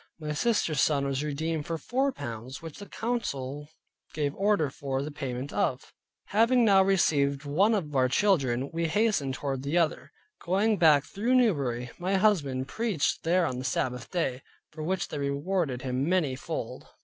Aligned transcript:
My 0.19 0.33
sister's 0.33 0.81
son 0.81 1.05
was 1.05 1.23
redeemed 1.23 1.67
for 1.67 1.77
four 1.77 2.11
pounds, 2.11 2.59
which 2.59 2.79
the 2.79 2.87
council 2.89 3.69
gave 4.15 4.33
order 4.33 4.71
for 4.71 5.03
the 5.03 5.11
payment 5.11 5.53
of. 5.53 5.93
Having 6.29 6.65
now 6.65 6.81
received 6.81 7.45
one 7.45 7.75
of 7.75 7.95
our 7.95 8.09
children, 8.09 8.71
we 8.73 8.87
hastened 8.87 9.35
toward 9.35 9.61
the 9.61 9.77
other. 9.77 10.11
Going 10.43 10.77
back 10.77 11.03
through 11.03 11.35
Newbury 11.35 11.91
my 11.99 12.15
husband 12.15 12.67
preached 12.67 13.21
there 13.21 13.45
on 13.45 13.59
the 13.59 13.63
Sabbath 13.63 14.09
day; 14.09 14.41
for 14.71 14.81
which 14.81 15.09
they 15.09 15.19
rewarded 15.19 15.83
him 15.83 16.09
many 16.09 16.35
fold. 16.35 16.87